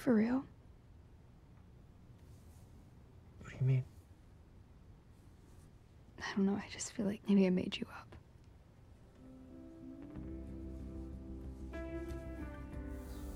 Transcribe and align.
for 0.00 0.14
real? 0.14 0.44
What 3.40 3.50
do 3.50 3.56
you 3.60 3.66
mean? 3.66 3.84
I 6.18 6.36
don't 6.36 6.46
know, 6.46 6.56
I 6.56 6.64
just 6.72 6.92
feel 6.92 7.06
like 7.06 7.20
maybe 7.28 7.46
I 7.46 7.50
made 7.50 7.76
you 7.76 7.86
up. 7.86 8.06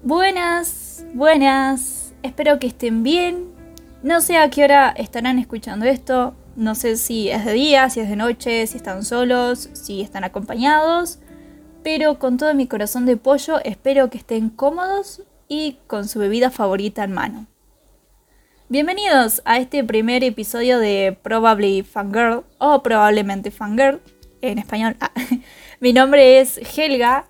Buenas, 0.03 1.05
buenas. 1.15 2.15
Espero 2.23 2.59
que 2.59 2.69
estén 2.69 3.03
bien. 3.03 3.53
No 4.03 4.21
sé 4.21 4.37
a 4.37 4.51
qué 4.51 4.65
hora 4.65 4.91
estarán 4.97 5.39
escuchando 5.39 5.87
esto. 5.87 6.35
No 6.57 6.75
sé 6.75 6.97
si 6.97 7.31
es 7.31 7.45
de 7.45 7.53
día, 7.53 7.89
si 7.91 8.01
es 8.01 8.09
de 8.09 8.17
noche, 8.17 8.67
si 8.67 8.77
están 8.77 9.03
solos, 9.03 9.71
si 9.73 10.03
están 10.03 10.25
acompañados. 10.25 11.19
Pero 11.83 12.19
con 12.19 12.37
todo 12.37 12.55
mi 12.55 12.67
corazón 12.67 13.07
de 13.07 13.17
pollo 13.17 13.61
espero 13.65 14.09
que 14.11 14.19
estén 14.19 14.51
cómodos 14.51 15.23
y 15.49 15.79
con 15.87 16.09
su 16.09 16.19
bebida 16.19 16.51
favorita 16.51 17.05
en 17.05 17.13
mano. 17.13 17.47
Bienvenidos 18.69 19.43
a 19.45 19.59
este 19.59 19.85
primer 19.85 20.25
episodio 20.25 20.79
de 20.79 21.17
Probably 21.23 21.83
Fangirl 21.83 22.45
o 22.59 22.83
probablemente 22.83 23.51
Fangirl 23.51 24.01
en 24.41 24.59
español. 24.59 24.97
Ah, 25.01 25.13
mi 25.81 25.93
nombre 25.93 26.41
es 26.41 26.59
Helga. 26.77 27.27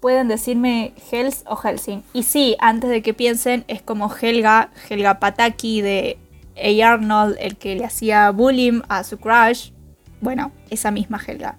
Pueden 0.00 0.28
decirme 0.28 0.94
Hels 1.10 1.44
o 1.46 1.56
Helsing. 1.56 2.02
Y 2.14 2.22
sí, 2.22 2.56
antes 2.60 2.88
de 2.88 3.02
que 3.02 3.12
piensen, 3.12 3.64
es 3.68 3.82
como 3.82 4.10
Helga, 4.14 4.70
Helga 4.88 5.20
Pataki 5.20 5.82
de 5.82 6.18
A. 6.56 6.92
Arnold, 6.92 7.36
el 7.38 7.56
que 7.56 7.74
le 7.74 7.84
hacía 7.84 8.30
bullying 8.30 8.80
a 8.88 9.04
su 9.04 9.18
crush. 9.18 9.72
Bueno, 10.20 10.52
esa 10.70 10.90
misma 10.90 11.20
Helga. 11.26 11.58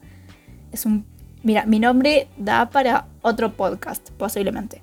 Es 0.72 0.86
un. 0.86 1.06
Mira, 1.44 1.66
mi 1.66 1.80
nombre 1.80 2.28
da 2.38 2.70
para 2.70 3.08
otro 3.22 3.52
podcast, 3.54 4.10
posiblemente. 4.12 4.82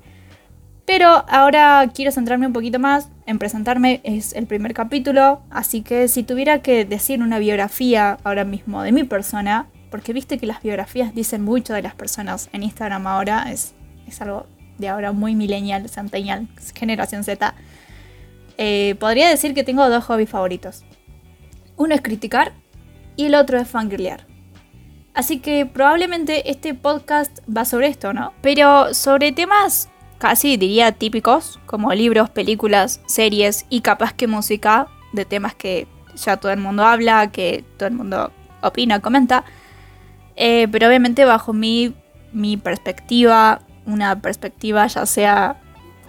Pero 0.89 1.27
ahora 1.29 1.87
quiero 1.95 2.11
centrarme 2.13 2.47
un 2.47 2.55
poquito 2.55 2.79
más 2.79 3.11
en 3.27 3.39
presentarme, 3.39 4.01
es 4.05 4.33
el 4.33 4.47
primer 4.47 4.73
capítulo, 4.73 5.43
así 5.51 5.83
que 5.83 6.09
si 6.09 6.23
tuviera 6.23 6.63
que 6.63 6.87
decir 6.87 7.21
una 7.21 7.39
biografía 7.39 8.17
ahora 8.25 8.45
mismo 8.45 8.83
de 8.83 8.91
mi 8.93 9.05
persona, 9.05 9.67
porque 9.91 10.15
viste 10.15 10.39
que 10.39 10.47
las 10.47 10.63
biografías 10.63 11.15
dicen 11.15 11.45
mucho 11.45 11.75
de 11.75 11.83
las 11.83 11.95
personas 11.95 12.49
en 12.55 12.63
Instagram 12.63 13.07
ahora, 13.07 13.53
es, 13.53 13.75
es 14.07 14.19
algo 14.23 14.47
de 14.79 14.89
ahora 14.89 15.13
muy 15.13 15.35
millennial, 15.35 15.91
centennial, 15.91 16.49
generación 16.75 17.23
Z, 17.23 17.55
eh, 18.57 18.97
podría 18.99 19.29
decir 19.29 19.53
que 19.53 19.65
tengo 19.65 19.87
dos 19.91 20.05
hobbies 20.05 20.31
favoritos. 20.31 20.87
Uno 21.77 21.95
es 21.95 22.01
criticar 22.01 22.53
y 23.15 23.27
el 23.27 23.35
otro 23.35 23.59
es 23.59 23.69
fangirlear. 23.69 24.27
Así 25.13 25.39
que 25.41 25.67
probablemente 25.67 26.51
este 26.51 26.73
podcast 26.73 27.41
va 27.55 27.67
sobre 27.67 27.89
esto, 27.89 28.15
¿no? 28.15 28.33
Pero 28.41 28.95
sobre 28.95 29.33
temas 29.33 29.91
casi 30.19 30.57
diría 30.57 30.93
típicos, 30.93 31.61
como 31.67 31.93
libros, 31.95 32.31
películas, 32.31 33.01
series 33.07 33.67
y 33.71 33.81
capaz 33.81 34.13
que 34.13 34.27
música, 34.27 34.89
de 35.13 35.25
temas 35.25 35.55
que 35.55 35.87
ya 36.15 36.37
todo 36.37 36.53
el 36.53 36.59
mundo 36.59 36.85
habla, 36.85 37.31
que 37.31 37.65
todo 37.77 37.89
el 37.89 37.95
mundo 37.95 38.33
opina, 38.63 39.01
comenta. 39.01 39.45
Eh, 40.37 40.69
pero 40.71 40.89
obviamente 40.89 41.25
bajo 41.25 41.53
mi, 41.53 41.95
mi 42.33 42.57
perspectiva, 42.57 43.63
una 43.87 44.21
perspectiva 44.21 44.87
ya 44.87 45.07
sea 45.07 45.61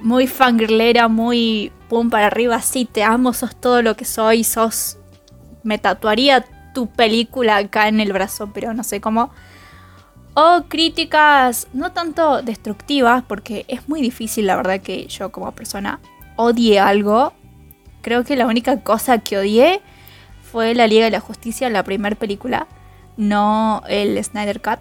muy 0.02 0.28
fangirlera, 0.28 1.08
muy 1.08 1.72
pum 1.88 2.10
para 2.10 2.28
arriba, 2.28 2.62
sí, 2.62 2.86
te 2.86 3.04
amo, 3.04 3.34
sos 3.34 3.56
todo 3.56 3.82
lo 3.82 3.96
que 3.96 4.06
soy, 4.06 4.44
sos... 4.44 4.98
Me 5.62 5.78
tatuaría 5.78 6.46
tu 6.74 6.88
película 6.88 7.58
acá 7.58 7.90
en 7.90 8.00
el 8.00 8.14
brazo, 8.14 8.52
pero 8.54 8.74
no 8.74 8.84
sé 8.84 9.02
cómo 9.02 9.32
o 10.34 10.64
críticas 10.68 11.68
no 11.74 11.92
tanto 11.92 12.42
destructivas, 12.42 13.24
porque 13.28 13.66
es 13.68 13.90
muy 13.90 14.02
difícil 14.02 14.48
la 14.48 14.56
verdad 14.56 14.82
que 14.82 15.08
yo 15.08 15.32
como 15.32 15.52
persona 15.52 16.00
odie 16.36 16.80
algo. 16.80 17.34
Creo 18.02 18.24
que 18.24 18.36
la 18.36 18.48
única 18.48 18.82
cosa 18.82 19.18
que 19.20 19.38
odié 19.38 19.82
fue 20.52 20.74
la 20.74 20.88
Liga 20.88 21.06
de 21.06 21.12
la 21.12 21.20
Justicia, 21.20 21.70
la 21.70 21.84
primera 21.84 22.16
película, 22.16 22.68
no 23.18 23.84
el 23.88 24.24
Snyder 24.24 24.62
Cut, 24.62 24.80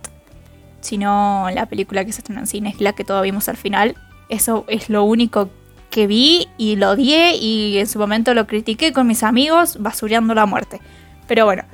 sino 0.80 1.48
la 1.52 1.66
película 1.66 2.04
que 2.04 2.12
se 2.12 2.20
estrenó 2.20 2.40
en 2.40 2.46
cine, 2.46 2.76
la 2.78 2.92
que 2.92 3.04
todos 3.04 3.22
vimos 3.22 3.48
al 3.48 3.56
final. 3.56 3.96
Eso 4.28 4.64
es 4.68 4.88
lo 4.88 5.04
único 5.04 5.50
que 5.90 6.06
vi 6.06 6.48
y 6.58 6.76
lo 6.76 6.90
odié 6.90 7.36
y 7.36 7.78
en 7.78 7.86
su 7.86 7.98
momento 7.98 8.34
lo 8.34 8.46
critiqué 8.46 8.92
con 8.92 9.06
mis 9.06 9.22
amigos 9.22 9.78
basureando 9.80 10.34
la 10.34 10.46
muerte. 10.46 10.80
Pero 11.26 11.44
bueno, 11.44 11.64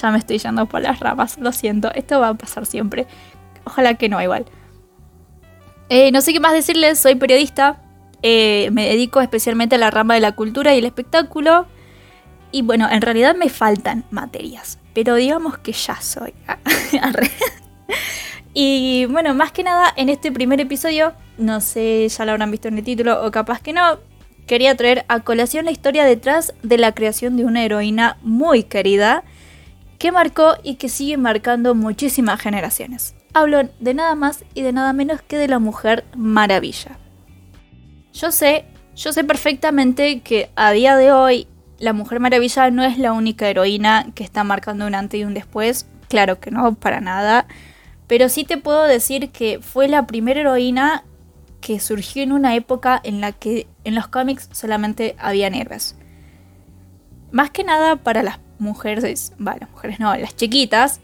Ya 0.00 0.10
me 0.10 0.18
estoy 0.18 0.38
yendo 0.38 0.66
por 0.66 0.80
las 0.80 1.00
ramas, 1.00 1.38
lo 1.38 1.52
siento, 1.52 1.92
esto 1.94 2.20
va 2.20 2.28
a 2.28 2.34
pasar 2.34 2.66
siempre. 2.66 3.06
Ojalá 3.64 3.94
que 3.94 4.08
no, 4.08 4.20
igual. 4.22 4.46
Eh, 5.88 6.12
no 6.12 6.20
sé 6.20 6.32
qué 6.32 6.40
más 6.40 6.52
decirles, 6.52 6.98
soy 6.98 7.16
periodista, 7.16 7.82
eh, 8.22 8.70
me 8.72 8.86
dedico 8.86 9.20
especialmente 9.20 9.74
a 9.74 9.78
la 9.78 9.90
rama 9.90 10.14
de 10.14 10.20
la 10.20 10.32
cultura 10.32 10.74
y 10.74 10.78
el 10.78 10.84
espectáculo. 10.84 11.66
Y 12.52 12.62
bueno, 12.62 12.88
en 12.90 13.02
realidad 13.02 13.36
me 13.36 13.48
faltan 13.48 14.04
materias, 14.10 14.78
pero 14.94 15.14
digamos 15.14 15.58
que 15.58 15.72
ya 15.72 16.00
soy. 16.00 16.32
y 18.54 19.06
bueno, 19.06 19.34
más 19.34 19.52
que 19.52 19.62
nada 19.62 19.92
en 19.96 20.08
este 20.08 20.32
primer 20.32 20.60
episodio, 20.60 21.12
no 21.38 21.60
sé, 21.60 22.08
ya 22.08 22.24
lo 22.24 22.32
habrán 22.32 22.50
visto 22.50 22.68
en 22.68 22.78
el 22.78 22.84
título 22.84 23.24
o 23.24 23.30
capaz 23.30 23.60
que 23.60 23.72
no, 23.72 23.98
quería 24.46 24.76
traer 24.76 25.04
a 25.08 25.20
colación 25.20 25.64
la 25.64 25.70
historia 25.70 26.04
detrás 26.04 26.54
de 26.62 26.76
la 26.76 26.92
creación 26.92 27.36
de 27.36 27.44
una 27.44 27.64
heroína 27.64 28.16
muy 28.22 28.64
querida 28.64 29.22
que 30.00 30.12
marcó 30.12 30.56
y 30.62 30.76
que 30.76 30.88
sigue 30.88 31.18
marcando 31.18 31.74
muchísimas 31.74 32.40
generaciones. 32.40 33.14
Hablo 33.34 33.68
de 33.80 33.92
nada 33.92 34.14
más 34.14 34.46
y 34.54 34.62
de 34.62 34.72
nada 34.72 34.94
menos 34.94 35.20
que 35.20 35.36
de 35.36 35.46
la 35.46 35.58
Mujer 35.58 36.06
Maravilla. 36.16 36.98
Yo 38.14 38.32
sé, 38.32 38.64
yo 38.96 39.12
sé 39.12 39.24
perfectamente 39.24 40.20
que 40.20 40.50
a 40.56 40.70
día 40.72 40.96
de 40.96 41.12
hoy 41.12 41.46
la 41.78 41.92
Mujer 41.92 42.18
Maravilla 42.18 42.70
no 42.70 42.82
es 42.82 42.96
la 42.96 43.12
única 43.12 43.46
heroína 43.50 44.06
que 44.14 44.24
está 44.24 44.42
marcando 44.42 44.86
un 44.86 44.94
antes 44.94 45.20
y 45.20 45.24
un 45.24 45.34
después, 45.34 45.86
claro 46.08 46.40
que 46.40 46.50
no, 46.50 46.74
para 46.76 47.02
nada, 47.02 47.46
pero 48.06 48.30
sí 48.30 48.44
te 48.44 48.56
puedo 48.56 48.84
decir 48.84 49.30
que 49.30 49.60
fue 49.60 49.86
la 49.86 50.06
primera 50.06 50.40
heroína 50.40 51.04
que 51.60 51.78
surgió 51.78 52.22
en 52.22 52.32
una 52.32 52.54
época 52.54 52.98
en 53.04 53.20
la 53.20 53.32
que 53.32 53.66
en 53.84 53.94
los 53.94 54.08
cómics 54.08 54.48
solamente 54.52 55.14
habían 55.18 55.52
héroes. 55.52 55.94
Más 57.32 57.50
que 57.50 57.64
nada 57.64 57.96
para 57.96 58.22
las 58.22 58.38
mujeres, 58.60 59.32
bueno, 59.38 59.68
mujeres 59.72 60.00
no, 60.00 60.14
las 60.16 60.36
chiquitas, 60.36 61.00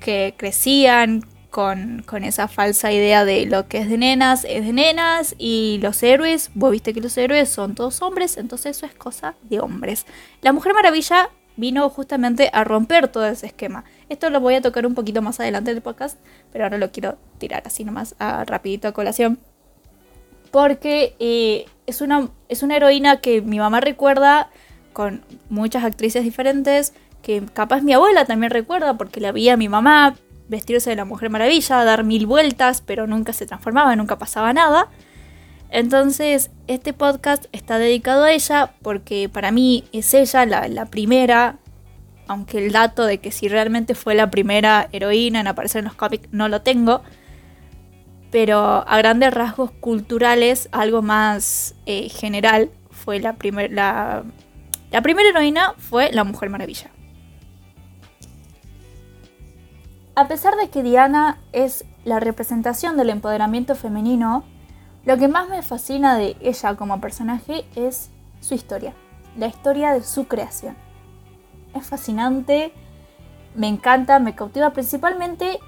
que 0.00 0.34
crecían 0.36 1.22
con, 1.56 2.04
esa 2.22 2.48
falsa 2.48 2.92
idea 2.92 3.24
de 3.24 3.46
lo 3.46 3.66
que 3.66 3.78
es 3.78 3.88
de 3.88 3.96
nenas 3.96 4.44
es 4.44 4.66
de 4.66 4.74
nenas 4.74 5.34
y 5.38 5.78
los 5.80 6.02
héroes, 6.02 6.50
vos 6.52 6.70
viste 6.70 6.92
que 6.92 7.00
los 7.00 7.16
héroes 7.16 7.48
son 7.48 7.74
todos 7.74 8.02
hombres, 8.02 8.36
entonces 8.36 8.76
eso 8.76 8.84
es 8.84 8.92
cosa 8.92 9.36
de 9.42 9.60
hombres. 9.60 10.04
La 10.42 10.52
Mujer 10.52 10.74
Maravilla 10.74 11.30
vino 11.56 11.88
justamente 11.88 12.50
a 12.52 12.62
romper 12.64 13.08
todo 13.08 13.26
ese 13.26 13.46
esquema. 13.46 13.84
Esto 14.10 14.28
lo 14.28 14.40
voy 14.40 14.56
a 14.56 14.60
tocar 14.60 14.86
un 14.86 14.94
poquito 14.94 15.22
más 15.22 15.40
adelante 15.40 15.72
del 15.72 15.82
podcast, 15.82 16.18
pero 16.52 16.64
ahora 16.64 16.76
lo 16.76 16.92
quiero 16.92 17.16
tirar 17.38 17.62
así 17.64 17.84
nomás 17.84 18.14
a 18.18 18.44
rapidito 18.44 18.88
a 18.88 18.92
colación. 18.92 19.38
Porque 20.50 21.16
eh, 21.18 21.64
es, 21.86 22.02
una, 22.02 22.28
es 22.50 22.62
una 22.62 22.76
heroína 22.76 23.22
que 23.22 23.40
mi 23.40 23.58
mamá 23.58 23.80
recuerda 23.80 24.50
con 24.96 25.20
muchas 25.50 25.84
actrices 25.84 26.24
diferentes, 26.24 26.94
que 27.20 27.42
capaz 27.52 27.82
mi 27.82 27.92
abuela 27.92 28.24
también 28.24 28.50
recuerda 28.50 28.96
porque 28.96 29.20
la 29.20 29.30
veía 29.30 29.52
a 29.52 29.56
mi 29.58 29.68
mamá 29.68 30.16
vestirse 30.48 30.88
de 30.88 30.96
la 30.96 31.04
Mujer 31.04 31.28
Maravilla, 31.28 31.84
dar 31.84 32.02
mil 32.02 32.24
vueltas, 32.24 32.80
pero 32.80 33.06
nunca 33.06 33.34
se 33.34 33.44
transformaba, 33.44 33.94
nunca 33.94 34.16
pasaba 34.16 34.54
nada. 34.54 34.88
Entonces, 35.68 36.50
este 36.66 36.94
podcast 36.94 37.44
está 37.52 37.78
dedicado 37.78 38.24
a 38.24 38.32
ella 38.32 38.72
porque 38.80 39.28
para 39.28 39.50
mí 39.50 39.84
es 39.92 40.14
ella 40.14 40.46
la, 40.46 40.66
la, 40.66 40.86
primera, 40.86 41.58
aunque 42.26 42.64
el 42.64 42.72
dato 42.72 43.04
de 43.04 43.18
que 43.18 43.32
si 43.32 43.48
realmente 43.48 43.94
fue 43.94 44.14
la 44.14 44.30
primera 44.30 44.88
heroína 44.92 45.40
en 45.40 45.46
aparecer 45.46 45.80
en 45.80 45.88
los 45.88 45.94
cómics 45.94 46.26
no 46.32 46.48
lo 46.48 46.62
tengo, 46.62 47.02
pero 48.30 48.82
a 48.88 48.96
grandes 48.96 49.34
rasgos 49.34 49.72
culturales, 49.72 50.70
algo 50.72 51.02
más 51.02 51.74
eh, 51.84 52.08
general, 52.08 52.70
fue 52.90 53.20
la 53.20 53.34
primera 53.34 54.24
la 54.96 55.02
primera 55.02 55.28
heroína 55.28 55.74
fue 55.76 56.10
la 56.10 56.24
Mujer 56.24 56.48
Maravilla. 56.48 56.88
A 60.14 60.26
pesar 60.26 60.56
de 60.56 60.70
que 60.70 60.82
Diana 60.82 61.38
es 61.52 61.84
la 62.06 62.18
representación 62.18 62.96
del 62.96 63.10
empoderamiento 63.10 63.74
femenino, 63.74 64.44
lo 65.04 65.18
que 65.18 65.28
más 65.28 65.50
me 65.50 65.60
fascina 65.60 66.16
de 66.16 66.34
ella 66.40 66.76
como 66.76 66.98
personaje 66.98 67.66
es 67.74 68.08
su 68.40 68.54
historia, 68.54 68.94
la 69.36 69.48
historia 69.48 69.92
de 69.92 70.02
su 70.02 70.28
creación. 70.28 70.78
Es 71.74 71.86
fascinante, 71.86 72.72
me 73.54 73.68
encanta, 73.68 74.18
me 74.18 74.34
cautiva 74.34 74.70
principalmente 74.70 75.60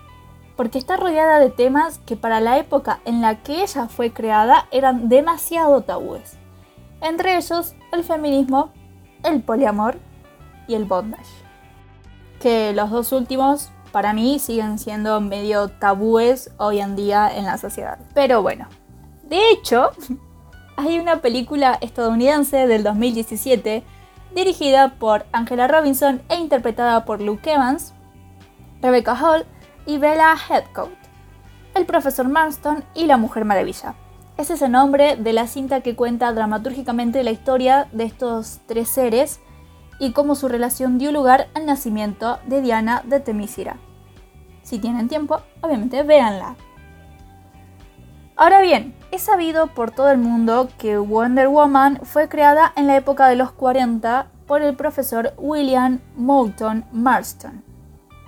porque 0.57 0.79
está 0.79 0.97
rodeada 0.97 1.39
de 1.39 1.51
temas 1.51 1.99
que 2.07 2.17
para 2.17 2.41
la 2.41 2.57
época 2.57 3.01
en 3.05 3.21
la 3.21 3.43
que 3.43 3.63
ella 3.63 3.89
fue 3.89 4.11
creada 4.11 4.69
eran 4.71 5.11
demasiado 5.11 5.83
tabúes. 5.83 6.39
Entre 7.03 7.37
ellos 7.37 7.75
el 7.93 8.05
feminismo 8.05 8.73
el 9.25 9.43
poliamor 9.43 9.99
y 10.67 10.75
el 10.75 10.85
bondage. 10.85 11.29
Que 12.41 12.73
los 12.73 12.91
dos 12.91 13.13
últimos 13.13 13.71
para 13.93 14.13
mí 14.13 14.39
siguen 14.39 14.79
siendo 14.79 15.21
medio 15.21 15.69
tabúes 15.69 16.51
hoy 16.59 16.81
en 16.81 16.95
día 16.97 17.31
en 17.35 17.45
la 17.45 17.59
sociedad. 17.59 17.99
Pero 18.15 18.43
bueno, 18.43 18.69
de 19.25 19.51
hecho, 19.51 19.91
hay 20.77 20.99
una 20.99 21.21
película 21.21 21.79
estadounidense 21.81 22.67
del 22.67 22.83
2017 22.83 23.83
dirigida 24.35 24.95
por 24.99 25.27
Angela 25.33 25.67
Robinson 25.69 26.23
e 26.29 26.37
interpretada 26.37 27.05
por 27.05 27.21
Luke 27.21 27.51
Evans, 27.51 27.95
Rebecca 28.81 29.15
Hall 29.15 29.47
y 29.87 29.99
Bella 29.99 30.37
Headcoat, 30.49 30.91
el 31.75 31.87
profesor 31.87 32.29
Marston 32.29 32.85
y 32.95 33.07
la 33.07 33.17
Mujer 33.17 33.45
Maravilla. 33.45 33.95
Ese 34.39 34.55
es 34.55 34.63
el 34.63 34.71
nombre 34.71 35.17
de 35.17 35.33
la 35.33 35.49
cinta 35.49 35.81
que 35.81 35.97
cuenta 35.97 36.33
dramatúrgicamente 36.33 37.25
la 37.25 37.33
historia 37.33 37.89
de 37.91 38.05
estos 38.05 38.61
tres 38.67 38.89
seres 38.89 39.41
y 39.99 40.13
cómo 40.13 40.37
su 40.37 40.47
relación 40.47 40.97
dio 40.97 41.11
lugar 41.11 41.49
al 41.55 41.67
nacimiento 41.67 42.39
de 42.47 42.63
Diana 42.63 43.03
de 43.05 43.19
Temisira. 43.19 43.79
Si 44.63 44.79
tienen 44.79 45.09
tiempo, 45.09 45.41
obviamente 45.61 46.05
véanla. 46.05 46.55
Ahora 48.37 48.61
bien, 48.61 48.95
es 49.11 49.23
sabido 49.23 49.75
por 49.75 49.91
todo 49.91 50.13
el 50.13 50.19
mundo 50.19 50.69
que 50.79 50.99
Wonder 50.99 51.49
Woman 51.49 51.99
fue 52.05 52.29
creada 52.29 52.73
en 52.77 52.87
la 52.87 52.97
época 52.97 53.27
de 53.27 53.35
los 53.35 53.51
40 53.51 54.29
por 54.47 54.63
el 54.63 54.77
profesor 54.77 55.35
William 55.37 55.99
Moulton 56.15 56.85
Marston. 56.93 57.65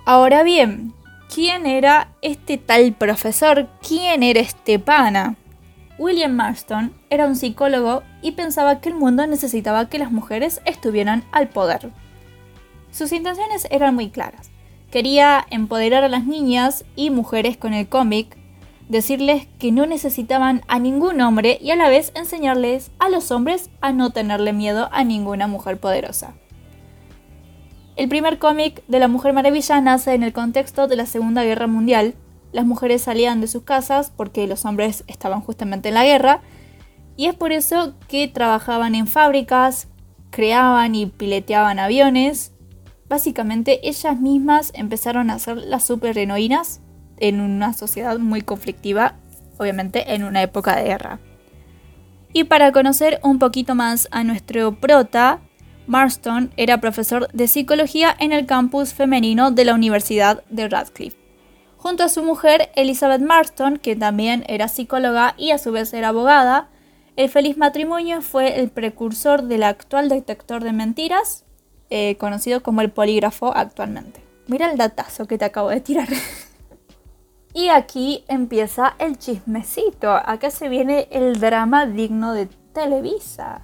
Ahora 0.05 0.43
bien, 0.43 0.93
¿quién 1.33 1.65
era 1.65 2.09
este 2.21 2.57
tal 2.57 2.91
profesor? 2.91 3.69
¿Quién 3.81 4.23
era 4.23 4.41
este 4.41 4.77
pana? 4.77 5.37
William 6.01 6.31
Marston 6.31 6.95
era 7.11 7.27
un 7.27 7.35
psicólogo 7.35 8.01
y 8.23 8.31
pensaba 8.31 8.81
que 8.81 8.89
el 8.89 8.95
mundo 8.95 9.27
necesitaba 9.27 9.87
que 9.87 9.99
las 9.99 10.11
mujeres 10.11 10.59
estuvieran 10.65 11.23
al 11.31 11.49
poder. 11.49 11.91
Sus 12.89 13.11
intenciones 13.11 13.67
eran 13.69 13.93
muy 13.93 14.09
claras. 14.09 14.49
Quería 14.89 15.45
empoderar 15.51 16.03
a 16.03 16.09
las 16.09 16.25
niñas 16.25 16.85
y 16.95 17.11
mujeres 17.11 17.55
con 17.55 17.75
el 17.75 17.87
cómic 17.87 18.35
decirles 18.89 19.45
que 19.59 19.71
no 19.71 19.85
necesitaban 19.85 20.63
a 20.67 20.79
ningún 20.79 21.21
hombre 21.21 21.59
y 21.61 21.69
a 21.69 21.75
la 21.75 21.87
vez 21.87 22.11
enseñarles 22.15 22.89
a 22.97 23.07
los 23.07 23.29
hombres 23.29 23.69
a 23.79 23.93
no 23.93 24.09
tenerle 24.09 24.53
miedo 24.53 24.89
a 24.91 25.03
ninguna 25.03 25.45
mujer 25.45 25.79
poderosa. 25.79 26.33
El 27.95 28.09
primer 28.09 28.39
cómic 28.39 28.83
de 28.87 28.97
la 28.97 29.07
Mujer 29.07 29.33
Maravilla 29.33 29.79
nace 29.81 30.15
en 30.15 30.23
el 30.23 30.33
contexto 30.33 30.87
de 30.87 30.95
la 30.95 31.05
Segunda 31.05 31.43
Guerra 31.43 31.67
Mundial. 31.67 32.15
Las 32.51 32.65
mujeres 32.65 33.01
salían 33.01 33.41
de 33.41 33.47
sus 33.47 33.63
casas 33.63 34.11
porque 34.15 34.47
los 34.47 34.65
hombres 34.65 35.03
estaban 35.07 35.41
justamente 35.41 35.89
en 35.89 35.95
la 35.95 36.03
guerra 36.03 36.41
y 37.15 37.27
es 37.27 37.35
por 37.35 37.51
eso 37.51 37.93
que 38.07 38.27
trabajaban 38.27 38.95
en 38.95 39.07
fábricas, 39.07 39.87
creaban 40.31 40.95
y 40.95 41.05
pileteaban 41.05 41.79
aviones. 41.79 42.53
Básicamente 43.07 43.87
ellas 43.87 44.19
mismas 44.19 44.71
empezaron 44.73 45.29
a 45.29 45.39
ser 45.39 45.57
las 45.57 45.85
superheroínas 45.85 46.81
en 47.17 47.39
una 47.39 47.73
sociedad 47.73 48.17
muy 48.17 48.41
conflictiva, 48.41 49.15
obviamente 49.57 50.13
en 50.15 50.23
una 50.23 50.41
época 50.41 50.75
de 50.75 50.85
guerra. 50.85 51.19
Y 52.33 52.45
para 52.45 52.71
conocer 52.71 53.19
un 53.23 53.39
poquito 53.39 53.75
más 53.75 54.07
a 54.11 54.23
nuestro 54.23 54.79
prota, 54.79 55.41
Marston 55.87 56.51
era 56.55 56.79
profesor 56.79 57.27
de 57.33 57.47
psicología 57.47 58.15
en 58.17 58.31
el 58.31 58.45
campus 58.45 58.93
femenino 58.93 59.51
de 59.51 59.65
la 59.65 59.73
Universidad 59.73 60.43
de 60.49 60.69
Radcliffe. 60.69 61.20
Junto 61.81 62.03
a 62.03 62.09
su 62.09 62.21
mujer, 62.21 62.69
Elizabeth 62.75 63.21
Marston, 63.21 63.77
que 63.79 63.95
también 63.95 64.43
era 64.47 64.67
psicóloga 64.67 65.33
y 65.35 65.49
a 65.49 65.57
su 65.57 65.71
vez 65.71 65.91
era 65.93 66.09
abogada, 66.09 66.69
el 67.15 67.27
feliz 67.27 67.57
matrimonio 67.57 68.21
fue 68.21 68.59
el 68.59 68.69
precursor 68.69 69.41
del 69.41 69.63
actual 69.63 70.07
detector 70.07 70.63
de 70.63 70.73
mentiras, 70.73 71.43
eh, 71.89 72.17
conocido 72.19 72.61
como 72.61 72.81
el 72.81 72.91
polígrafo 72.91 73.51
actualmente. 73.57 74.21
Mira 74.45 74.69
el 74.69 74.77
datazo 74.77 75.25
que 75.25 75.39
te 75.39 75.45
acabo 75.45 75.69
de 75.69 75.81
tirar. 75.81 76.07
Y 77.53 77.67
aquí 77.67 78.23
empieza 78.29 78.95
el 78.97 79.17
chismecito. 79.17 80.09
Acá 80.09 80.51
se 80.51 80.69
viene 80.69 81.09
el 81.11 81.37
drama 81.41 81.85
digno 81.85 82.33
de 82.33 82.45
Televisa. 82.45 83.59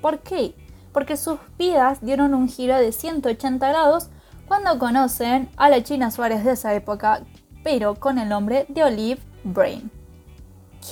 ¿Por 0.00 0.20
qué? 0.20 0.54
Porque 0.92 1.16
sus 1.16 1.40
vidas 1.58 1.98
dieron 2.02 2.34
un 2.34 2.48
giro 2.48 2.78
de 2.78 2.92
180 2.92 3.68
grados 3.68 4.10
cuando 4.46 4.78
conocen 4.78 5.48
a 5.56 5.68
la 5.68 5.82
China 5.82 6.12
Suárez 6.12 6.44
de 6.44 6.52
esa 6.52 6.72
época, 6.74 7.22
pero 7.62 7.94
con 7.94 8.18
el 8.18 8.28
nombre 8.28 8.66
de 8.68 8.84
Olive 8.84 9.20
Brain. 9.44 9.90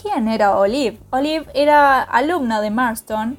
¿Quién 0.02 0.28
era 0.28 0.56
Olive? 0.56 0.98
Olive 1.10 1.46
era 1.54 2.02
alumna 2.02 2.60
de 2.60 2.70
Marston, 2.70 3.36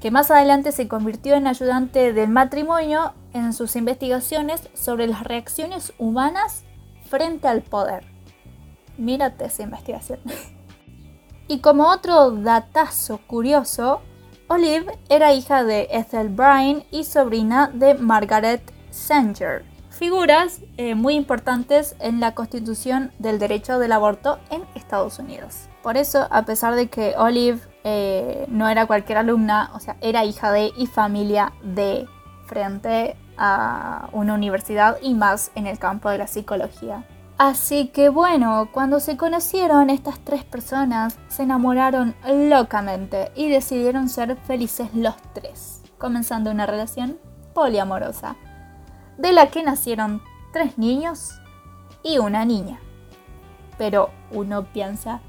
que 0.00 0.10
más 0.10 0.30
adelante 0.30 0.70
se 0.72 0.86
convirtió 0.86 1.34
en 1.34 1.46
ayudante 1.46 2.12
del 2.12 2.30
matrimonio 2.30 3.14
en 3.32 3.52
sus 3.52 3.74
investigaciones 3.76 4.68
sobre 4.74 5.06
las 5.08 5.24
reacciones 5.24 5.92
humanas 5.98 6.64
frente 7.08 7.48
al 7.48 7.62
poder. 7.62 8.04
Mírate 8.96 9.46
esa 9.46 9.64
investigación. 9.64 10.20
y 11.48 11.58
como 11.60 11.88
otro 11.88 12.30
datazo 12.30 13.18
curioso, 13.26 14.02
Olive 14.48 14.98
era 15.08 15.34
hija 15.34 15.64
de 15.64 15.88
Ethel 15.90 16.28
Bryan 16.28 16.84
y 16.90 17.04
sobrina 17.04 17.68
de 17.68 17.94
Margaret 17.94 18.62
Sanger, 18.90 19.64
figuras 19.98 20.60
eh, 20.76 20.94
muy 20.94 21.14
importantes 21.14 21.96
en 21.98 22.20
la 22.20 22.34
constitución 22.34 23.10
del 23.18 23.40
derecho 23.40 23.80
del 23.80 23.90
aborto 23.90 24.38
en 24.50 24.62
Estados 24.76 25.18
Unidos. 25.18 25.68
Por 25.82 25.96
eso, 25.96 26.28
a 26.30 26.42
pesar 26.42 26.76
de 26.76 26.88
que 26.88 27.14
Olive 27.18 27.60
eh, 27.82 28.46
no 28.48 28.68
era 28.68 28.86
cualquier 28.86 29.18
alumna, 29.18 29.70
o 29.74 29.80
sea, 29.80 29.96
era 30.00 30.24
hija 30.24 30.52
de 30.52 30.72
y 30.76 30.86
familia 30.86 31.52
de 31.62 32.06
frente 32.46 33.16
a 33.36 34.08
una 34.12 34.34
universidad 34.34 34.98
y 35.02 35.14
más 35.14 35.50
en 35.56 35.66
el 35.66 35.78
campo 35.78 36.10
de 36.10 36.18
la 36.18 36.28
psicología. 36.28 37.04
Así 37.36 37.88
que 37.88 38.08
bueno, 38.08 38.68
cuando 38.72 39.00
se 39.00 39.16
conocieron 39.16 39.90
estas 39.90 40.18
tres 40.20 40.44
personas 40.44 41.18
se 41.28 41.44
enamoraron 41.44 42.14
locamente 42.26 43.30
y 43.36 43.48
decidieron 43.48 44.08
ser 44.08 44.36
felices 44.36 44.88
los 44.94 45.14
tres, 45.34 45.82
comenzando 45.98 46.50
una 46.50 46.66
relación 46.66 47.18
poliamorosa, 47.54 48.36
de 49.18 49.32
la 49.32 49.48
que 49.48 49.62
nacieron 49.62 50.22
tres 50.52 50.78
niños 50.78 51.40
y 52.02 52.18
una 52.18 52.44
niña. 52.44 52.80
Pero 53.76 54.10
uno 54.30 54.64
piensa, 54.64 55.20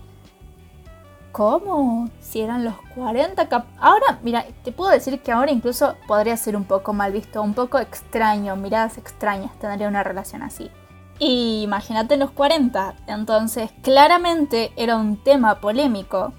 ¿cómo? 1.31 2.09
Si 2.19 2.41
eran 2.41 2.63
los 2.63 2.75
40 2.95 3.49
cap 3.49 3.65
Ahora, 3.79 4.19
mira, 4.23 4.45
te 4.63 4.71
puedo 4.71 4.91
decir 4.91 5.21
que 5.21 5.31
ahora 5.31 5.51
incluso 5.51 5.95
podría 6.07 6.37
ser 6.37 6.55
un 6.55 6.63
poco 6.63 6.93
mal 6.93 7.11
visto, 7.11 7.41
un 7.41 7.53
poco 7.53 7.79
extraño, 7.79 8.55
miradas 8.55 8.97
extrañas, 8.97 9.51
tendría 9.59 9.87
una 9.87 10.03
relación 10.03 10.41
así. 10.41 10.71
Imagínate 11.19 12.13
en 12.13 12.21
los 12.21 12.31
40, 12.31 12.95
entonces 13.07 13.71
claramente 13.83 14.71
era 14.77 14.95
un 14.95 15.21
tema 15.21 15.59
polémico. 15.59 16.33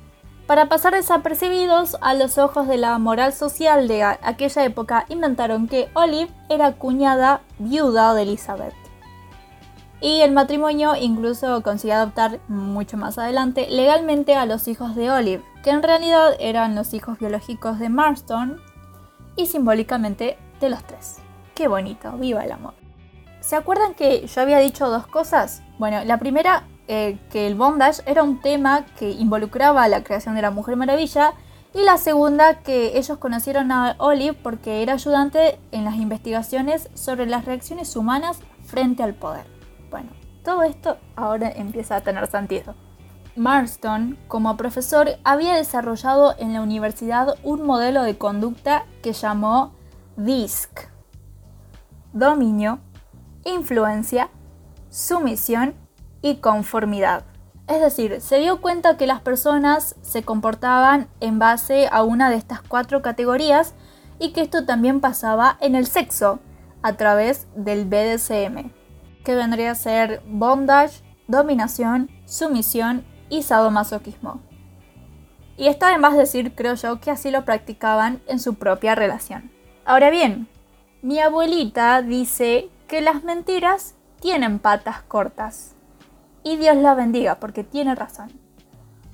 Para 0.51 0.67
pasar 0.67 0.95
desapercibidos 0.95 1.97
a 2.01 2.13
los 2.15 2.37
ojos 2.37 2.67
de 2.67 2.77
la 2.77 2.99
moral 2.99 3.33
social 3.33 3.87
de 3.87 4.03
aquella 4.03 4.65
época, 4.65 5.07
inventaron 5.09 5.69
que 5.69 5.89
Olive 5.95 6.33
era 6.49 6.73
cuñada 6.73 7.43
viuda 7.61 8.15
de 8.15 8.23
Elizabeth. 8.23 8.75
Y 10.01 10.23
el 10.23 10.33
matrimonio 10.33 10.97
incluso 10.97 11.63
consiguió 11.63 11.95
adoptar 11.95 12.41
mucho 12.49 12.97
más 12.97 13.17
adelante 13.17 13.69
legalmente 13.71 14.35
a 14.35 14.45
los 14.45 14.67
hijos 14.67 14.97
de 14.97 15.13
Olive, 15.13 15.45
que 15.63 15.71
en 15.71 15.85
realidad 15.85 16.35
eran 16.41 16.75
los 16.75 16.95
hijos 16.95 17.21
biológicos 17.21 17.79
de 17.79 17.89
Marston 17.89 18.61
y 19.37 19.47
simbólicamente 19.47 20.37
de 20.59 20.69
los 20.69 20.83
tres. 20.83 21.19
Qué 21.55 21.69
bonito, 21.69 22.11
viva 22.15 22.45
el 22.45 22.51
amor. 22.51 22.75
¿Se 23.39 23.55
acuerdan 23.55 23.95
que 23.95 24.27
yo 24.27 24.43
había 24.43 24.59
dicho 24.59 24.91
dos 24.91 25.07
cosas? 25.07 25.63
Bueno, 25.79 26.03
la 26.05 26.19
primera, 26.19 26.65
eh, 26.93 27.21
que 27.31 27.47
el 27.47 27.55
bondage 27.55 28.03
era 28.05 28.25
un 28.25 28.41
tema 28.41 28.85
que 28.99 29.13
involucraba 29.13 29.87
la 29.87 30.03
creación 30.03 30.35
de 30.35 30.43
la 30.43 30.51
Mujer 30.51 30.75
Maravilla. 30.75 31.35
Y 31.73 31.85
la 31.85 31.99
segunda, 31.99 32.63
que 32.63 32.99
ellos 32.99 33.17
conocieron 33.19 33.71
a 33.71 33.95
Olive 33.99 34.33
porque 34.33 34.83
era 34.83 34.95
ayudante 34.95 35.61
en 35.71 35.85
las 35.85 35.95
investigaciones 35.95 36.91
sobre 36.95 37.27
las 37.27 37.45
reacciones 37.45 37.95
humanas 37.95 38.41
frente 38.65 39.05
al 39.05 39.15
poder. 39.15 39.45
Bueno, 39.89 40.11
todo 40.43 40.65
esto 40.65 40.97
ahora 41.15 41.53
empieza 41.55 41.95
a 41.95 42.01
tener 42.01 42.27
sentido. 42.27 42.75
Marston, 43.37 44.19
como 44.27 44.57
profesor, 44.57 45.11
había 45.23 45.55
desarrollado 45.55 46.35
en 46.41 46.55
la 46.55 46.61
universidad 46.61 47.37
un 47.45 47.65
modelo 47.65 48.03
de 48.03 48.19
conducta 48.19 48.85
que 49.01 49.13
llamó 49.13 49.75
DISC. 50.17 50.89
Dominio, 52.13 52.81
influencia, 53.45 54.29
sumisión 54.89 55.77
y 56.23 56.37
conformidad. 56.37 57.25
Es 57.69 57.81
decir, 57.81 58.21
se 58.21 58.39
dio 58.39 58.61
cuenta 58.61 58.97
que 58.97 59.07
las 59.07 59.21
personas 59.21 59.95
se 60.03 60.23
comportaban 60.23 61.09
en 61.21 61.39
base 61.39 61.89
a 61.93 62.03
una 62.03 62.29
de 62.29 62.37
estas 62.37 62.63
cuatro 62.63 63.01
categorías 63.01 63.75
y 64.19 64.33
que 64.33 64.41
esto 64.41 64.67
también 64.67 65.01
pasaba 65.01 65.57
en 65.61 65.75
el 65.75 65.87
sexo 65.87 66.41
a 66.83 66.95
través 66.95 67.47
del 67.55 67.85
BDSM, 67.85 68.73
que 69.25 69.35
vendría 69.35 69.71
a 69.71 69.77
ser 69.77 70.23
bondage, 70.27 71.03
dominación, 71.29 72.11
sumisión 72.25 73.05
y 73.29 73.43
sadomasoquismo. 73.43 74.41
Y 75.57 75.69
está 75.69 75.89
además 75.89 76.17
decir, 76.17 76.55
creo 76.55 76.75
yo, 76.75 77.01
que 77.01 77.11
así 77.11 77.31
lo 77.31 77.45
practicaban 77.45 78.23
en 78.27 78.41
su 78.41 78.55
propia 78.55 78.95
relación. 78.95 79.53
Ahora 79.85 80.11
bien, 80.11 80.49
mi 81.03 81.21
abuelita 81.21 82.03
dice 82.03 82.69
que 82.89 83.01
las 83.01 83.23
mentiras 83.25 83.95
tienen 84.21 84.59
patas 84.59 85.03
cortas. 85.03 85.77
Y 86.43 86.57
Dios 86.57 86.77
la 86.77 86.95
bendiga 86.95 87.37
porque 87.37 87.65
tiene 87.65 87.95
razón. 87.95 88.31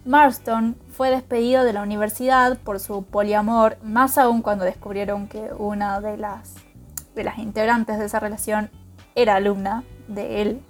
Marston 0.05 0.77
fue 0.89 1.11
despedido 1.11 1.65
de 1.65 1.73
la 1.73 1.83
universidad 1.83 2.59
por 2.59 2.79
su 2.79 3.03
poliamor, 3.03 3.77
más 3.83 4.19
aún 4.19 4.41
cuando 4.41 4.65
descubrieron 4.65 5.27
que 5.27 5.51
una 5.59 6.01
de 6.01 6.17
las, 6.17 6.55
de 7.17 7.25
las 7.25 7.39
integrantes 7.39 7.99
de 7.99 8.05
esa 8.05 8.21
relación 8.21 8.71
era 9.17 9.35
alumna 9.35 9.83
de 10.07 10.43
él. 10.43 10.63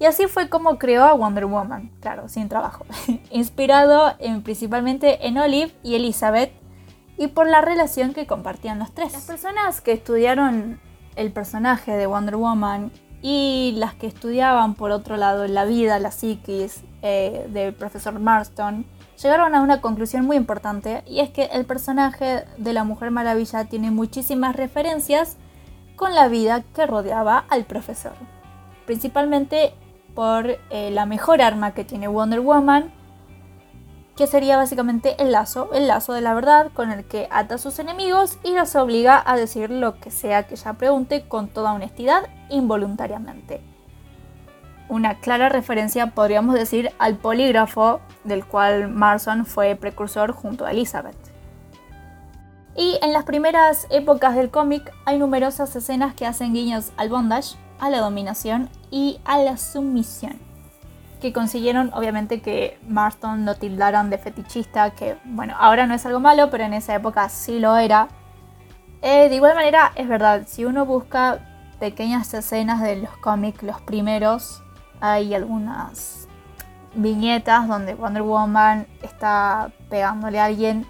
Y 0.00 0.06
así 0.06 0.26
fue 0.26 0.48
como 0.48 0.78
creó 0.78 1.04
a 1.04 1.14
Wonder 1.14 1.46
Woman, 1.46 1.90
claro, 2.00 2.28
sin 2.28 2.48
trabajo, 2.48 2.84
inspirado 3.30 4.14
en, 4.18 4.42
principalmente 4.42 5.26
en 5.26 5.38
Olive 5.38 5.74
y 5.84 5.94
Elizabeth 5.94 6.52
y 7.16 7.28
por 7.28 7.48
la 7.48 7.60
relación 7.60 8.12
que 8.12 8.26
compartían 8.26 8.78
los 8.78 8.92
tres. 8.92 9.12
Las 9.12 9.24
personas 9.24 9.80
que 9.80 9.92
estudiaron 9.92 10.80
el 11.14 11.32
personaje 11.32 11.92
de 11.92 12.06
Wonder 12.06 12.36
Woman 12.36 12.92
y 13.28 13.72
las 13.72 13.92
que 13.96 14.06
estudiaban 14.06 14.74
por 14.74 14.92
otro 14.92 15.16
lado 15.16 15.48
la 15.48 15.64
vida, 15.64 15.98
la 15.98 16.12
psiquis 16.12 16.84
eh, 17.02 17.48
del 17.48 17.74
profesor 17.74 18.20
Marston, 18.20 18.86
llegaron 19.20 19.56
a 19.56 19.62
una 19.62 19.80
conclusión 19.80 20.24
muy 20.24 20.36
importante 20.36 21.02
y 21.08 21.18
es 21.18 21.30
que 21.30 21.46
el 21.46 21.64
personaje 21.64 22.44
de 22.56 22.72
la 22.72 22.84
Mujer 22.84 23.10
Maravilla 23.10 23.64
tiene 23.64 23.90
muchísimas 23.90 24.54
referencias 24.54 25.38
con 25.96 26.14
la 26.14 26.28
vida 26.28 26.62
que 26.72 26.86
rodeaba 26.86 27.44
al 27.48 27.64
profesor. 27.64 28.12
Principalmente 28.86 29.74
por 30.14 30.58
eh, 30.70 30.92
la 30.92 31.04
mejor 31.04 31.42
arma 31.42 31.74
que 31.74 31.82
tiene 31.82 32.06
Wonder 32.06 32.38
Woman, 32.38 32.92
que 34.16 34.26
sería 34.26 34.56
básicamente 34.56 35.14
el 35.22 35.32
lazo, 35.32 35.68
el 35.74 35.86
lazo 35.88 36.14
de 36.14 36.22
la 36.22 36.34
verdad 36.34 36.70
con 36.72 36.90
el 36.90 37.04
que 37.04 37.28
ata 37.30 37.56
a 37.56 37.58
sus 37.58 37.78
enemigos 37.78 38.38
y 38.42 38.54
los 38.54 38.74
obliga 38.74 39.22
a 39.24 39.36
decir 39.36 39.70
lo 39.70 40.00
que 40.00 40.10
sea 40.10 40.44
que 40.44 40.54
ella 40.54 40.72
pregunte 40.72 41.28
con 41.28 41.48
toda 41.48 41.74
honestidad 41.74 42.26
involuntariamente. 42.48 43.60
Una 44.88 45.20
clara 45.20 45.48
referencia 45.48 46.12
podríamos 46.12 46.54
decir 46.54 46.92
al 46.98 47.16
polígrafo 47.16 48.00
del 48.24 48.46
cual 48.46 48.88
Marson 48.88 49.44
fue 49.44 49.76
precursor 49.76 50.32
junto 50.32 50.64
a 50.64 50.70
Elizabeth. 50.70 51.16
Y 52.74 52.98
en 53.02 53.12
las 53.12 53.24
primeras 53.24 53.86
épocas 53.90 54.34
del 54.34 54.50
cómic 54.50 54.94
hay 55.04 55.18
numerosas 55.18 55.74
escenas 55.76 56.14
que 56.14 56.26
hacen 56.26 56.54
guiños 56.54 56.92
al 56.96 57.08
bondage, 57.08 57.56
a 57.80 57.90
la 57.90 58.00
dominación 58.00 58.70
y 58.90 59.18
a 59.24 59.38
la 59.38 59.56
sumisión 59.56 60.45
que 61.20 61.32
consiguieron 61.32 61.90
obviamente 61.94 62.40
que 62.40 62.78
Marston 62.88 63.44
lo 63.44 63.54
tildaran 63.54 64.10
de 64.10 64.18
fetichista, 64.18 64.90
que 64.90 65.16
bueno, 65.24 65.54
ahora 65.58 65.86
no 65.86 65.94
es 65.94 66.04
algo 66.06 66.20
malo, 66.20 66.50
pero 66.50 66.64
en 66.64 66.74
esa 66.74 66.94
época 66.94 67.28
sí 67.28 67.58
lo 67.58 67.76
era. 67.76 68.08
Eh, 69.02 69.28
de 69.28 69.34
igual 69.36 69.54
manera, 69.54 69.92
es 69.94 70.08
verdad, 70.08 70.42
si 70.46 70.64
uno 70.64 70.84
busca 70.84 71.38
pequeñas 71.78 72.32
escenas 72.34 72.80
de 72.80 72.96
los 72.96 73.16
cómics, 73.18 73.62
los 73.62 73.80
primeros, 73.80 74.62
hay 75.00 75.34
algunas 75.34 76.28
viñetas 76.94 77.68
donde 77.68 77.94
Wonder 77.94 78.22
Woman 78.22 78.86
está 79.02 79.70
pegándole 79.90 80.40
a 80.40 80.46
alguien 80.46 80.86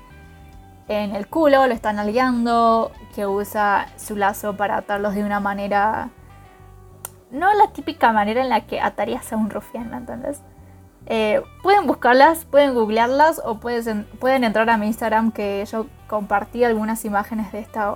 en 0.89 1.17
el 1.17 1.27
culo, 1.27 1.67
lo 1.67 1.75
están 1.75 1.99
aliando, 1.99 2.93
que 3.15 3.27
usa 3.27 3.89
su 3.97 4.15
lazo 4.15 4.57
para 4.57 4.77
atarlos 4.77 5.15
de 5.15 5.25
una 5.25 5.41
manera 5.41 6.11
no 7.31 7.53
la 7.55 7.73
típica 7.73 8.13
manera 8.13 8.43
en 8.43 8.49
la 8.49 8.67
que 8.67 8.81
atarías 8.81 9.33
a 9.33 9.37
un 9.37 9.51
rufián, 9.51 9.91
¿me 9.91 9.97
entiendes? 9.97 10.41
Eh, 11.07 11.41
pueden 11.63 11.87
buscarlas, 11.87 12.45
pueden 12.45 12.75
googlearlas 12.75 13.41
o 13.45 13.59
pueden 13.59 14.45
entrar 14.45 14.69
a 14.69 14.77
mi 14.77 14.87
Instagram 14.89 15.31
que 15.31 15.65
yo 15.71 15.87
compartí 16.09 16.65
algunas 16.65 17.05
imágenes 17.05 17.53
de, 17.53 17.61
esta, 17.61 17.95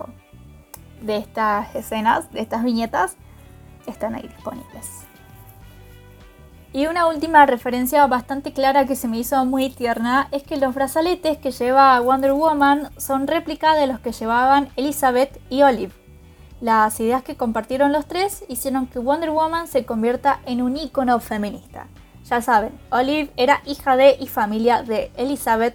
de 1.00 1.16
estas 1.16 1.74
escenas, 1.74 2.30
de 2.32 2.40
estas 2.40 2.62
viñetas, 2.62 3.16
están 3.86 4.14
ahí 4.14 4.28
disponibles. 4.28 5.06
Y 6.72 6.86
una 6.86 7.08
última 7.08 7.46
referencia 7.46 8.06
bastante 8.06 8.52
clara 8.52 8.86
que 8.86 8.94
se 8.94 9.08
me 9.08 9.18
hizo 9.18 9.44
muy 9.44 9.70
tierna 9.70 10.28
es 10.30 10.44
que 10.44 10.56
los 10.56 10.72
brazaletes 10.72 11.36
que 11.38 11.50
lleva 11.50 11.98
Wonder 11.98 12.32
Woman 12.32 12.90
son 12.96 13.26
réplica 13.26 13.74
de 13.74 13.88
los 13.88 13.98
que 13.98 14.12
llevaban 14.12 14.68
Elizabeth 14.76 15.40
y 15.50 15.62
Olive. 15.62 15.92
Las 16.60 17.00
ideas 17.00 17.22
que 17.22 17.36
compartieron 17.36 17.90
los 17.92 18.04
tres 18.06 18.44
hicieron 18.48 18.86
que 18.86 18.98
Wonder 18.98 19.30
Woman 19.30 19.66
se 19.66 19.86
convierta 19.86 20.40
en 20.44 20.60
un 20.60 20.76
icono 20.76 21.18
feminista. 21.18 21.86
Ya 22.24 22.42
saben, 22.42 22.78
Olive 22.90 23.30
era 23.38 23.62
hija 23.64 23.96
de 23.96 24.16
y 24.20 24.26
familia 24.26 24.82
de 24.82 25.10
Elizabeth. 25.16 25.74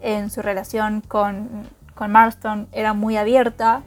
En 0.00 0.30
su 0.30 0.40
relación 0.40 1.00
con, 1.00 1.68
Marston 2.08 2.68
era 2.72 2.94
muy 2.94 3.16
abierta. 3.16 3.82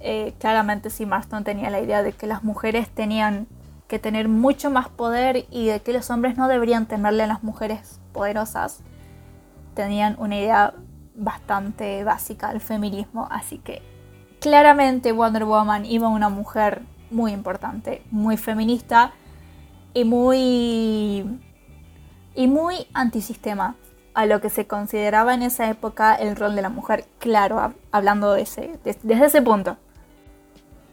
Eh, 0.00 0.34
claramente 0.38 0.90
sí, 0.90 1.06
Marston 1.06 1.44
tenía 1.44 1.70
la 1.70 1.80
idea 1.80 2.02
de 2.02 2.12
que 2.12 2.26
las 2.26 2.44
mujeres 2.44 2.88
tenían 2.88 3.46
que 3.86 3.98
tener 3.98 4.28
mucho 4.28 4.70
más 4.70 4.88
poder 4.88 5.46
y 5.50 5.66
de 5.66 5.80
que 5.80 5.92
los 5.92 6.10
hombres 6.10 6.36
no 6.36 6.48
deberían 6.48 6.86
temerle 6.86 7.24
a 7.24 7.26
las 7.26 7.42
mujeres 7.42 8.00
poderosas. 8.12 8.80
Tenían 9.74 10.16
una 10.18 10.36
idea 10.36 10.74
bastante 11.14 12.04
básica 12.04 12.48
del 12.48 12.60
feminismo, 12.60 13.28
así 13.30 13.58
que 13.58 13.82
claramente 14.44 15.12
Wonder 15.12 15.46
Woman 15.46 15.86
iba 15.86 16.06
una 16.06 16.28
mujer 16.28 16.82
muy 17.10 17.32
importante, 17.32 18.02
muy 18.10 18.36
feminista 18.36 19.12
y 19.94 20.04
muy 20.04 21.24
y 22.34 22.46
muy 22.46 22.86
antisistema 22.92 23.74
a 24.12 24.26
lo 24.26 24.42
que 24.42 24.50
se 24.50 24.66
consideraba 24.66 25.32
en 25.32 25.40
esa 25.40 25.70
época 25.70 26.14
el 26.14 26.36
rol 26.36 26.54
de 26.56 26.60
la 26.60 26.68
mujer, 26.68 27.06
claro, 27.20 27.72
hablando 27.90 28.34
desde 28.34 28.78
ese 28.84 29.40
punto. 29.40 29.78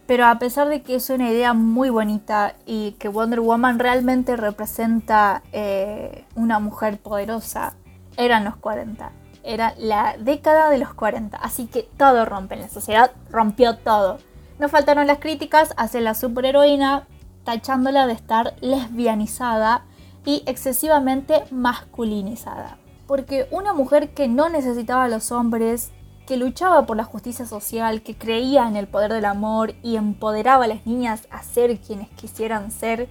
Pero 0.06 0.24
a 0.24 0.38
pesar 0.38 0.70
de 0.70 0.80
que 0.80 0.94
es 0.94 1.10
una 1.10 1.28
idea 1.28 1.52
muy 1.52 1.90
bonita 1.90 2.54
y 2.64 2.92
que 2.92 3.08
Wonder 3.08 3.40
Woman 3.40 3.78
realmente 3.78 4.34
representa 4.34 5.42
eh, 5.52 6.24
una 6.36 6.58
mujer 6.58 6.96
poderosa, 6.96 7.74
eran 8.16 8.44
los 8.44 8.56
40 8.56 9.12
era 9.44 9.74
la 9.78 10.16
década 10.18 10.70
de 10.70 10.78
los 10.78 10.94
40, 10.94 11.36
así 11.36 11.66
que 11.66 11.88
todo 11.96 12.24
rompe 12.24 12.54
en 12.54 12.62
la 12.62 12.68
sociedad, 12.68 13.12
rompió 13.30 13.76
todo. 13.76 14.18
No 14.58 14.68
faltaron 14.68 15.06
las 15.06 15.18
críticas 15.18 15.74
hacia 15.76 16.00
la 16.00 16.14
superheroína, 16.14 17.06
tachándola 17.44 18.06
de 18.06 18.12
estar 18.12 18.54
lesbianizada 18.60 19.84
y 20.24 20.42
excesivamente 20.46 21.44
masculinizada. 21.50 22.78
Porque 23.06 23.48
una 23.50 23.72
mujer 23.72 24.10
que 24.10 24.28
no 24.28 24.48
necesitaba 24.48 25.04
a 25.04 25.08
los 25.08 25.32
hombres, 25.32 25.90
que 26.26 26.36
luchaba 26.36 26.86
por 26.86 26.96
la 26.96 27.04
justicia 27.04 27.46
social, 27.46 28.02
que 28.02 28.16
creía 28.16 28.68
en 28.68 28.76
el 28.76 28.86
poder 28.86 29.12
del 29.12 29.24
amor 29.24 29.74
y 29.82 29.96
empoderaba 29.96 30.64
a 30.64 30.68
las 30.68 30.86
niñas 30.86 31.26
a 31.30 31.42
ser 31.42 31.78
quienes 31.80 32.08
quisieran 32.10 32.70
ser, 32.70 33.08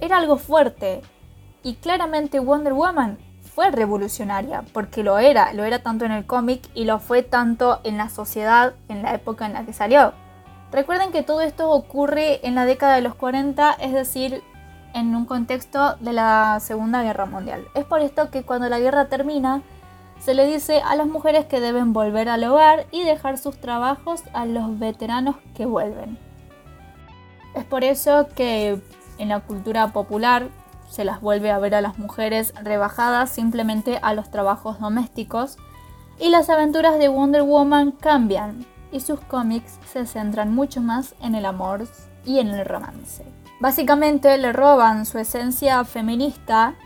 era 0.00 0.18
algo 0.18 0.36
fuerte. 0.36 1.02
Y 1.62 1.74
claramente 1.74 2.38
Wonder 2.38 2.72
Woman 2.72 3.18
fue 3.56 3.70
revolucionaria, 3.70 4.64
porque 4.74 5.02
lo 5.02 5.16
era, 5.18 5.54
lo 5.54 5.64
era 5.64 5.78
tanto 5.78 6.04
en 6.04 6.12
el 6.12 6.26
cómic 6.26 6.68
y 6.74 6.84
lo 6.84 6.98
fue 6.98 7.22
tanto 7.22 7.80
en 7.84 7.96
la 7.96 8.10
sociedad 8.10 8.74
en 8.90 9.00
la 9.00 9.14
época 9.14 9.46
en 9.46 9.54
la 9.54 9.64
que 9.64 9.72
salió. 9.72 10.12
Recuerden 10.70 11.10
que 11.10 11.22
todo 11.22 11.40
esto 11.40 11.70
ocurre 11.70 12.46
en 12.46 12.54
la 12.54 12.66
década 12.66 12.96
de 12.96 13.00
los 13.00 13.14
40, 13.14 13.72
es 13.80 13.94
decir, 13.94 14.42
en 14.92 15.16
un 15.16 15.24
contexto 15.24 15.96
de 16.00 16.12
la 16.12 16.58
Segunda 16.60 17.02
Guerra 17.02 17.24
Mundial. 17.24 17.66
Es 17.74 17.86
por 17.86 18.00
esto 18.00 18.30
que 18.30 18.42
cuando 18.42 18.68
la 18.68 18.78
guerra 18.78 19.08
termina, 19.08 19.62
se 20.18 20.34
le 20.34 20.44
dice 20.44 20.82
a 20.84 20.94
las 20.94 21.06
mujeres 21.06 21.46
que 21.46 21.60
deben 21.60 21.94
volver 21.94 22.28
al 22.28 22.44
hogar 22.44 22.84
y 22.90 23.04
dejar 23.04 23.38
sus 23.38 23.58
trabajos 23.58 24.22
a 24.34 24.44
los 24.44 24.78
veteranos 24.78 25.36
que 25.54 25.64
vuelven. 25.64 26.18
Es 27.54 27.64
por 27.64 27.84
eso 27.84 28.28
que 28.36 28.82
en 29.16 29.30
la 29.30 29.40
cultura 29.40 29.94
popular 29.94 30.50
se 30.96 31.04
las 31.04 31.20
vuelve 31.20 31.50
a 31.50 31.58
ver 31.58 31.74
a 31.74 31.82
las 31.82 31.98
mujeres 31.98 32.54
rebajadas 32.62 33.28
simplemente 33.28 33.98
a 34.00 34.14
los 34.14 34.30
trabajos 34.30 34.80
domésticos 34.80 35.58
y 36.18 36.30
las 36.30 36.48
aventuras 36.48 36.98
de 36.98 37.08
Wonder 37.08 37.42
Woman 37.42 37.90
cambian 37.90 38.64
y 38.90 39.00
sus 39.00 39.20
cómics 39.20 39.78
se 39.92 40.06
centran 40.06 40.54
mucho 40.54 40.80
más 40.80 41.14
en 41.20 41.34
el 41.34 41.44
amor 41.44 41.86
y 42.24 42.38
en 42.38 42.48
el 42.48 42.64
romance. 42.64 43.26
Básicamente 43.60 44.38
le 44.38 44.54
roban 44.54 45.04
su 45.04 45.18
esencia 45.18 45.84
feminista, 45.84 46.76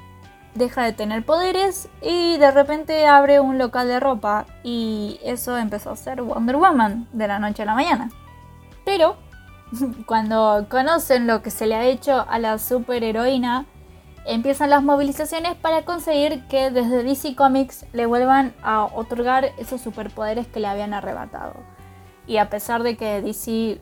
deja 0.57 0.83
de 0.83 0.93
tener 0.93 1.25
poderes 1.25 1.89
y 2.03 2.37
de 2.37 2.51
repente 2.51 3.07
abre 3.07 3.39
un 3.39 3.59
local 3.59 3.87
de 3.87 4.01
ropa 4.01 4.47
y 4.65 5.21
eso 5.23 5.57
empezó 5.57 5.93
a 5.93 5.97
ser 5.97 6.21
Wonder 6.21 6.57
Woman 6.57 7.07
de 7.13 7.29
la 7.29 7.39
noche 7.39 7.63
a 7.63 7.67
la 7.67 7.75
mañana. 7.75 8.11
Pero 8.85 9.19
cuando 10.07 10.67
conocen 10.69 11.29
lo 11.29 11.43
que 11.43 11.51
se 11.51 11.67
le 11.69 11.77
ha 11.77 11.85
hecho 11.85 12.27
a 12.29 12.41
la 12.41 12.59
superheroína, 12.59 13.67
empiezan 14.27 14.71
las 14.71 14.83
movilizaciones 14.83 15.55
para 15.57 15.85
conseguir 15.85 16.45
que 16.49 16.71
desde 16.71 17.03
DC 17.03 17.35
Comics 17.35 17.87
le 17.93 18.07
vuelvan 18.07 18.55
a 18.63 18.85
otorgar 18.85 19.53
esos 19.59 19.81
superpoderes 19.81 20.47
que 20.47 20.61
le 20.61 20.67
habían 20.67 20.95
arrebatado. 20.95 21.55
Y 22.27 22.37
a 22.37 22.51
pesar 22.51 22.83
de 22.83 22.97
que 22.97 23.23
DC 23.23 23.81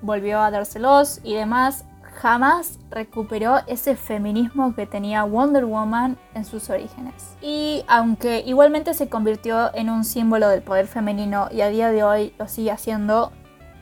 volvió 0.00 0.40
a 0.40 0.50
dárselos 0.50 1.20
y 1.22 1.34
demás, 1.34 1.84
jamás 2.02 2.78
recuperó 2.90 3.60
ese 3.66 3.96
feminismo 3.96 4.74
que 4.74 4.86
tenía 4.86 5.24
Wonder 5.24 5.64
Woman 5.64 6.18
en 6.34 6.44
sus 6.44 6.70
orígenes. 6.70 7.36
Y 7.40 7.84
aunque 7.88 8.42
igualmente 8.46 8.94
se 8.94 9.08
convirtió 9.08 9.74
en 9.74 9.90
un 9.90 10.04
símbolo 10.04 10.48
del 10.48 10.62
poder 10.62 10.86
femenino 10.86 11.48
y 11.50 11.62
a 11.62 11.68
día 11.68 11.90
de 11.90 12.04
hoy 12.04 12.34
lo 12.38 12.48
sigue 12.48 12.70
haciendo, 12.70 13.32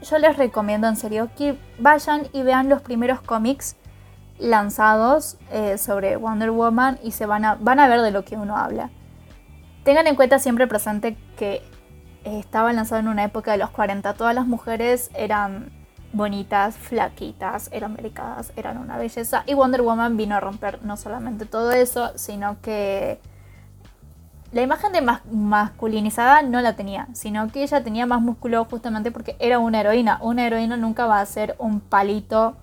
yo 0.03 0.19
les 0.19 0.37
recomiendo 0.37 0.89
en 0.89 0.97
serio 0.97 1.29
que 1.37 1.59
vayan 1.79 2.29
y 2.33 2.43
vean 2.43 2.69
los 2.69 2.81
primeros 2.81 3.21
cómics 3.21 3.77
lanzados 4.41 5.37
eh, 5.53 5.79
sobre 5.79 6.17
Wonder 6.17 6.51
Woman 6.51 6.99
y 7.03 7.13
se 7.13 7.27
van 7.27 7.45
a, 7.45 7.55
van 7.57 7.79
a 7.79 7.89
ver 7.89 8.01
de 8.01 8.11
lo 8.11 8.25
que 8.25 8.37
uno 8.37 8.57
habla. 8.57 8.91
Tengan 9.85 10.07
en 10.07 10.17
cuenta 10.17 10.39
siempre 10.39 10.67
presente 10.67 11.17
que 11.37 11.63
eh, 12.25 12.39
estaba 12.39 12.73
lanzado 12.73 13.01
en 13.01 13.09
una 13.09 13.25
época 13.25 13.53
de 13.53 13.59
los 13.59 13.71
40. 13.71 14.15
Todas 14.15 14.35
las 14.35 14.47
mujeres 14.47 15.11
eran 15.15 15.71
bonitas, 16.13 16.77
flaquitas, 16.77 17.69
eran 17.73 17.95
delicadas, 17.95 18.53
eran 18.57 18.79
una 18.79 18.99
belleza. 18.99 19.45
Y 19.47 19.55
Wonder 19.55 19.83
Woman 19.83 20.17
vino 20.17 20.35
a 20.35 20.41
romper 20.41 20.83
no 20.83 20.97
solamente 20.97 21.47
todo 21.47 21.73
eso, 21.73 22.13
sino 22.17 22.61
que 22.61 23.21
la 24.53 24.63
imagen 24.63 24.93
de 24.93 25.01
masculinizada 25.31 26.43
no 26.43 26.61
la 26.61 26.75
tenía, 26.75 27.07
sino 27.13 27.49
que 27.49 27.63
ella 27.63 27.85
tenía 27.85 28.07
más 28.07 28.21
músculo 28.21 28.65
justamente 28.65 29.13
porque 29.13 29.37
era 29.39 29.59
una 29.59 29.81
heroína. 29.81 30.19
Una 30.23 30.47
heroína 30.47 30.77
nunca 30.77 31.07
va 31.07 31.21
a 31.21 31.27
ser 31.27 31.55
un 31.59 31.81
palito 31.81 32.57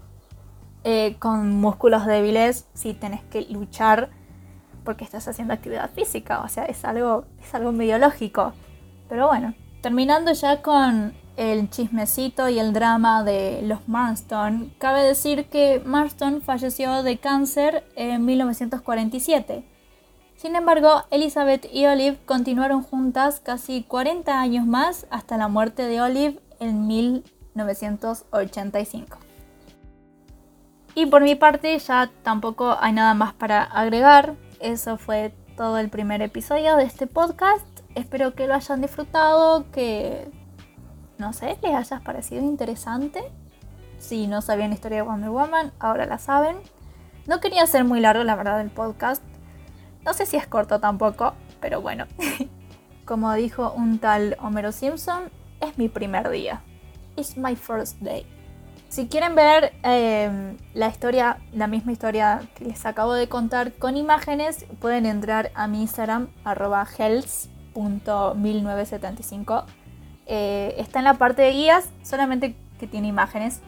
eh, 0.83 1.17
con 1.19 1.59
músculos 1.59 2.05
débiles 2.05 2.67
si 2.73 2.93
tenés 2.93 3.21
que 3.23 3.41
luchar 3.41 4.09
porque 4.83 5.03
estás 5.03 5.27
haciendo 5.27 5.53
actividad 5.53 5.89
física. 5.91 6.41
O 6.41 6.47
sea, 6.47 6.65
es 6.65 6.85
algo, 6.85 7.25
es 7.41 7.53
algo 7.53 7.73
medio 7.73 7.97
lógico. 7.97 8.53
Pero 9.09 9.27
bueno, 9.27 9.53
terminando 9.81 10.31
ya 10.31 10.61
con 10.61 11.13
el 11.35 11.69
chismecito 11.69 12.49
y 12.49 12.57
el 12.57 12.73
drama 12.73 13.23
de 13.23 13.61
los 13.63 13.87
Marston, 13.87 14.73
cabe 14.79 15.03
decir 15.03 15.49
que 15.49 15.81
Marston 15.85 16.41
falleció 16.41 17.03
de 17.03 17.17
cáncer 17.17 17.83
en 17.95 18.25
1947. 18.25 19.63
Sin 20.37 20.55
embargo, 20.55 21.03
Elizabeth 21.11 21.67
y 21.73 21.85
Olive 21.85 22.17
continuaron 22.25 22.81
juntas 22.81 23.39
casi 23.39 23.83
40 23.83 24.39
años 24.39 24.65
más 24.65 25.07
hasta 25.09 25.35
la 25.35 25.47
muerte 25.47 25.83
de 25.83 25.99
Olive 25.99 26.39
en 26.59 26.87
1985. 26.87 29.26
Y 30.97 31.05
por 31.05 31.21
mi 31.21 31.35
parte 31.35 31.77
ya 31.77 32.09
tampoco 32.23 32.75
hay 32.79 32.91
nada 32.91 33.13
más 33.13 33.31
para 33.31 33.61
agregar. 33.61 34.33
Eso 34.59 34.97
fue 34.97 35.31
todo 35.55 35.77
el 35.77 35.89
primer 35.89 36.23
episodio 36.23 36.75
de 36.75 36.85
este 36.85 37.05
podcast. 37.05 37.67
Espero 37.93 38.33
que 38.33 38.47
lo 38.47 38.55
hayan 38.55 38.81
disfrutado, 38.81 39.69
que, 39.69 40.27
no 41.19 41.33
sé, 41.33 41.59
les 41.61 41.75
haya 41.75 41.99
parecido 41.99 42.41
interesante. 42.41 43.31
Si 43.99 44.25
no 44.25 44.41
sabían 44.41 44.69
la 44.71 44.73
historia 44.73 44.97
de 44.97 45.01
Wonder 45.03 45.29
Woman, 45.29 45.71
ahora 45.77 46.07
la 46.07 46.17
saben. 46.17 46.57
No 47.27 47.41
quería 47.41 47.67
ser 47.67 47.83
muy 47.83 47.99
largo, 47.99 48.23
la 48.23 48.35
verdad, 48.35 48.59
el 48.59 48.71
podcast. 48.71 49.21
No 50.03 50.15
sé 50.15 50.25
si 50.25 50.35
es 50.35 50.47
corto 50.47 50.79
tampoco, 50.79 51.35
pero 51.59 51.79
bueno. 51.79 52.07
Como 53.05 53.31
dijo 53.35 53.71
un 53.71 53.99
tal 53.99 54.35
Homero 54.41 54.71
Simpson, 54.71 55.29
es 55.61 55.77
mi 55.77 55.89
primer 55.89 56.31
día. 56.31 56.63
It's 57.15 57.37
my 57.37 57.55
first 57.55 57.99
day. 57.99 58.25
Si 58.89 59.07
quieren 59.07 59.35
ver 59.35 59.73
em, 59.83 60.57
la 60.73 60.87
historia, 60.87 61.37
la 61.51 61.67
misma 61.67 61.91
historia 61.91 62.47
que 62.55 62.65
les 62.65 62.83
acabo 62.85 63.13
de 63.13 63.27
contar 63.27 63.73
con 63.73 63.97
imágenes, 63.97 64.65
pueden 64.79 65.05
entrar 65.05 65.51
a 65.55 65.67
mi 65.67 65.81
Instagram, 65.81 66.29
arroba 66.45 66.87
health.1975. 66.97 69.65
Eh, 70.25 70.75
está 70.77 70.99
en 70.99 71.05
la 71.05 71.15
parte 71.15 71.41
de 71.41 71.51
guías, 71.51 71.89
solamente 72.01 72.55
que 72.79 72.87
tiene 72.87 73.07
imágenes, 73.07 73.59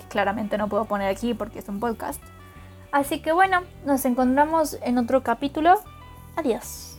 que 0.00 0.06
claramente 0.08 0.58
no 0.58 0.68
puedo 0.68 0.86
poner 0.86 1.08
aquí 1.08 1.34
porque 1.34 1.60
es 1.60 1.68
un 1.68 1.78
podcast. 1.80 2.20
Así 2.90 3.20
que 3.20 3.30
bueno, 3.32 3.62
nos 3.84 4.04
encontramos 4.04 4.76
en 4.82 4.98
otro 4.98 5.22
capítulo. 5.22 5.80
Adiós. 6.36 6.93